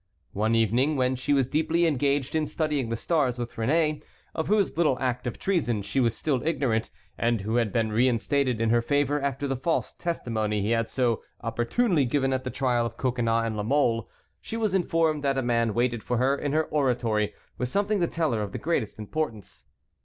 One 0.33 0.55
evening 0.55 0.95
when 0.95 1.15
she 1.15 1.31
was 1.31 1.47
deeply 1.47 1.85
engaged 1.85 2.33
in 2.33 2.47
studying 2.47 2.89
the 2.89 2.95
stars 2.95 3.37
with 3.37 3.53
Réné, 3.53 4.01
of 4.33 4.47
whose 4.47 4.75
little 4.75 4.97
act 4.99 5.27
of 5.27 5.37
treason 5.37 5.83
she 5.83 5.99
was 5.99 6.15
still 6.17 6.41
ignorant, 6.41 6.89
and 7.19 7.41
who 7.41 7.57
had 7.57 7.71
been 7.71 7.91
reinstated 7.91 8.59
in 8.59 8.71
her 8.71 8.81
favor 8.81 9.21
after 9.21 9.47
the 9.47 9.55
false 9.55 9.93
testimony 9.93 10.59
he 10.59 10.71
had 10.71 10.89
so 10.89 11.21
opportunely 11.41 12.05
given 12.05 12.33
at 12.33 12.43
the 12.43 12.49
trial 12.49 12.83
of 12.83 12.97
Coconnas 12.97 13.45
and 13.45 13.55
La 13.55 13.61
Mole, 13.61 14.09
she 14.41 14.57
was 14.57 14.73
informed 14.73 15.23
that 15.23 15.37
a 15.37 15.43
man 15.43 15.71
waited 15.75 16.01
for 16.01 16.17
her 16.17 16.35
in 16.35 16.51
her 16.51 16.63
oratory 16.63 17.35
with 17.59 17.69
something 17.69 17.99
to 17.99 18.07
tell 18.07 18.31
her 18.33 18.41
of 18.41 18.53
the 18.53 18.57
greatest 18.57 18.97
importance. 18.97 19.65